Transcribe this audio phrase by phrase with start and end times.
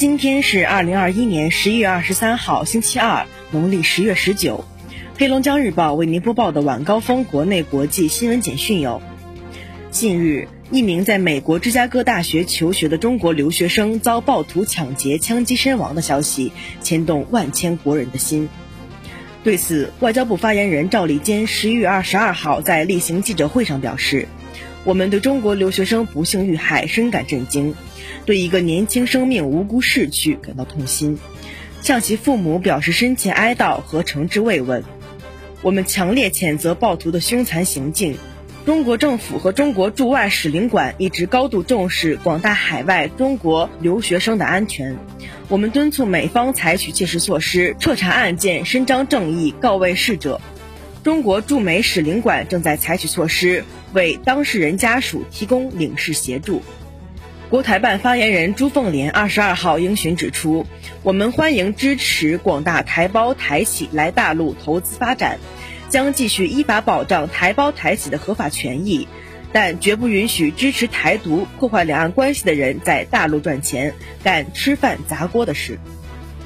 [0.00, 4.64] 今天是二零二一年十一月二十三号，星期二，农历十月十九。
[5.18, 9.02] 黑龙江日报为您播报的晚高峰国内国际新闻简讯有：
[9.90, 18.48] 近日，一名在美国芝加哥大学求学的中国留学生遭暴徒抢劫枪击身亡的消息，牵动万千国人的心。
[19.44, 24.28] 对此，外交部发言人赵立坚十一月二十二号在例行记者会上表示
[24.84, 27.74] ：“我们对中国留学生不幸遇害深感震惊。”
[28.26, 31.18] 对一个年轻生命无辜逝去感到痛心，
[31.80, 34.84] 向其父母表示深切哀悼和诚挚慰问。
[35.62, 38.16] 我们强烈谴责暴徒的凶残行径。
[38.66, 44.96] 中国政府和中国驻外使领馆一直高度重视广大海外中国留学生的安全。
[45.48, 50.40] 我们敦促美方采取切实措施，彻查案件，伸张正义，告慰逝者。
[51.02, 56.62] 中国驻美使领馆正在采取措施，为当事人家属提供领事协助。
[57.48, 60.66] 国台办发言人朱凤莲二十二号应询指出，
[61.02, 65.40] 我们欢迎支持广大台胞台企来大陆投资发展，
[65.88, 69.08] 将继续依法保障台胞台企的合法权益，
[69.52, 75.80] 但绝不允许支持台独、破坏两岸关系的人在大陆赚钱、干吃饭砸锅的事。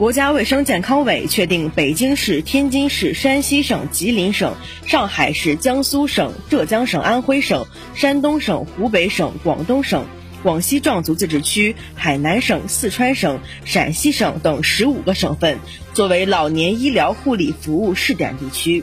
[0.00, 4.56] 国家卫生健康委确定，北京市、天津市、山西省、吉林省、
[4.86, 10.06] 上海市、江苏省、浙江省、安徽省、山东省、湖北省、广东省。
[10.42, 15.58] 广西壮族自治区、海南省、四川省、陕西省等十五个省份
[15.92, 18.82] 作为老年医疗护理服务试点地区，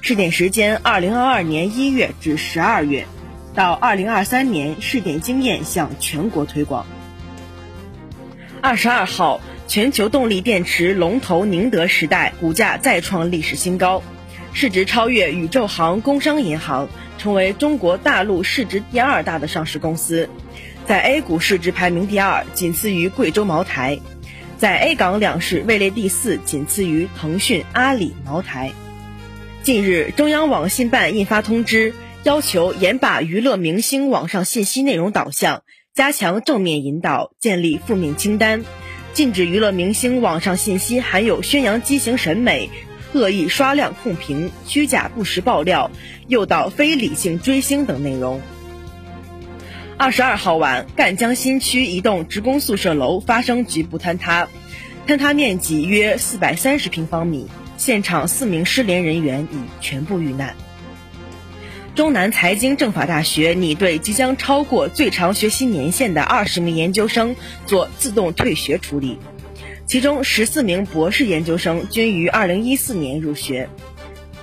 [0.00, 3.06] 试点时间二零二二年一月至十二月，
[3.54, 6.84] 到二零二三年试点经验向全国推广。
[8.60, 14.02] 二十二号，全球动力电池龙头宁德时代股价再创历史新高，
[14.54, 16.88] 市值超越宇宙行、工商银行，
[17.18, 20.30] 成为中国大陆市值第二大的上市公司。
[20.86, 23.98] 在 A 股市值排名第二，仅次于贵州茅台；
[24.56, 28.72] 在 A 港两市位列第四，仅次于腾讯、阿里、茅台。
[29.62, 31.92] 近日，中央网信办印发通知，
[32.22, 35.62] 要求严把娱乐明星网上信息内容导向，
[35.94, 38.64] 加强正面引导，建立负面清单，
[39.14, 42.70] 禁止娱乐明星网上信息含有宣扬畸形审美、
[43.12, 45.90] 恶意刷量控评、虚假不实爆料、
[46.28, 48.40] 诱导非理性追星等内容。
[49.96, 54.46] 二十二号晚，赣江新区一栋职工宿舍楼发生局部坍塌，
[55.08, 60.54] 坍塌面积约四百三十平方米，现场四名失联人员已全部遇难。
[61.98, 67.34] 中南财经政法大学拟对即将超过最长学习年限的二十名研究生
[67.66, 69.18] 做自动退学处理，
[69.84, 73.68] 其中十四名博士研究生均于二零一四年入学。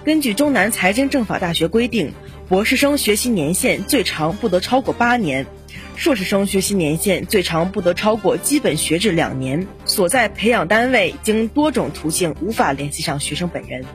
[0.04, 2.12] 根据中南财经政法大学规定。
[2.50, 5.48] 博士生学习年限最长不得超过八年，
[5.96, 9.66] 硕士生学习年限最长不得超过基本学制两年。
[9.86, 13.86] 所在培养单位经多种途径无法联系上学生本人。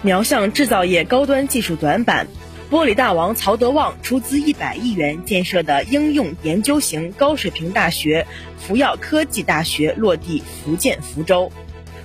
[0.00, 2.26] 瞄向制造业高端技术短板，
[2.68, 8.26] 玻璃大王曹德旺出资一百亿元建设的应用研究型高水平大学——
[8.58, 11.52] 福耀科技大学落地福建福州。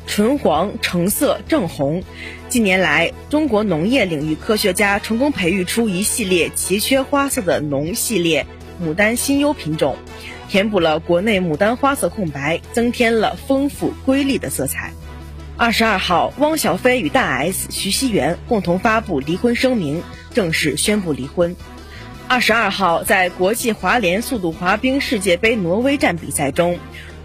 [0.05, 2.03] 纯黄、橙色、正红。
[2.47, 8.45] 近年来，中国农业领域科学家成功培育出一系列奇缺花色的农系列
[8.83, 9.95] 牡丹新优品种，
[10.47, 14.94] 填补了国内牡丹花色空白，增添了丰富瑰丽的色彩。
[15.61, 20.01] 二十二号，汪小菲与大 S、徐熙媛共同发布离婚声明，
[20.33, 21.55] 正式宣布离婚。
[22.27, 26.79] 二十二号，在国际滑联速度滑冰世界杯挪威站比赛中。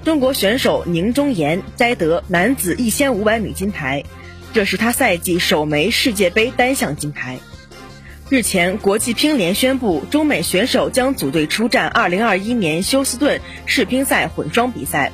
[0.04, 4.04] 中国选手宁忠岩摘得男子一千五百米金牌，
[4.52, 7.38] 这是他赛季首枚世界杯单项金牌。
[8.28, 15.10] 日前，国际乒联宣布，中美选手将组队出战二零二一年休斯顿世乒赛混双比赛，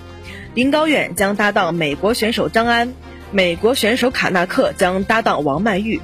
[0.54, 2.92] 林高远将搭档美国选手张安，
[3.34, 6.02] 美国选手卡纳克将搭档王曼玉。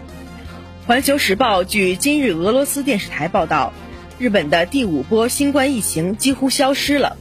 [0.87, 3.75] 环球时报据今日俄罗斯电视台报道，
[4.19, 7.19] 日本的第五波新冠疫情几乎消失了。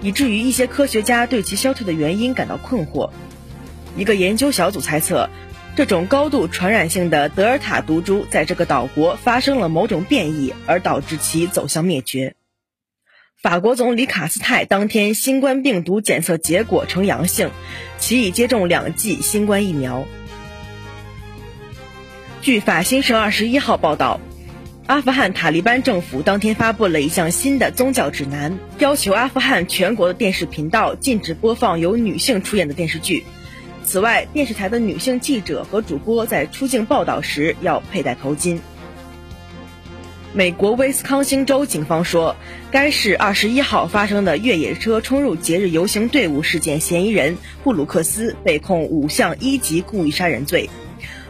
[0.00, 3.10] 以至于一些科学家对其消退的原因感到困惑。
[3.94, 5.28] 一个研究小组猜测，
[5.76, 12.34] 这种高度传染性的德尔塔毒株在这个岛国发生了某种变异，而导致其走向灭绝。
[13.42, 17.50] 法国总理卡斯泰当天新冠病毒检测结果呈阳性，
[17.98, 20.06] 其已接种两剂新冠疫苗。
[22.40, 24.20] 据法新社二十一号报道。
[24.86, 33.24] 阿富汗塔利班政府当天发布了一项新的宗教指南，要求阿富汗全国的电视频道禁止播放由女性出演的电视剧。
[33.82, 38.60] 此外，电视台的女性记者和主播在出境报道时要佩戴头巾。
[40.34, 42.36] 美国威斯康星州警方说，
[42.70, 50.70] 该市二十一号发生的越野车冲入节日游行队伍事件嫌疑人布鲁克斯被控五项一级故意杀人罪。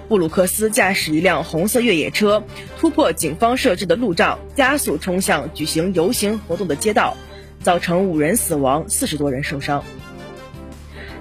[0.09, 2.45] 布鲁克斯驾驶一辆红色越野车，
[2.79, 7.17] 突破警方设置的路障，加速冲向举行游行活动的街道，
[7.61, 9.83] 造成五人死亡，四十多人受伤。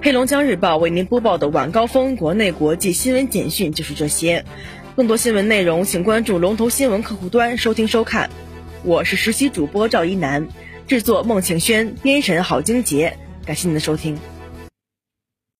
[0.03, 4.45] 黑龙江日报为您播报的晚高峰国内国际新闻简讯就是这些。
[4.95, 8.29] 更多新闻内容，请关注龙头新闻客户端收听收看。
[8.83, 10.49] 我是实习主播赵一楠，
[10.85, 13.17] 制作孟庆轩，编审郝晶杰。
[13.45, 14.19] 感谢您的收听。